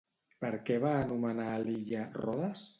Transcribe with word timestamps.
Per 0.45 0.49
què 0.69 0.77
va 0.85 0.95
anomenar 1.03 1.47
a 1.59 1.63
l'illa 1.69 2.05
Rodes? 2.21 2.69